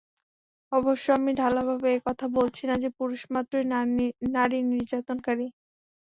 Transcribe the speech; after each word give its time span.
অবশ্য 0.71 1.05
আমি 1.17 1.31
ঢালাওভাবে 1.35 1.89
এ 1.91 2.07
কথা 2.07 2.25
বলছি 2.37 2.63
না 2.69 2.75
যে, 2.83 2.89
পুরুষমাত্রই 2.97 3.65
নারী 4.35 4.57
নির্যাতনকারী। 4.71 5.47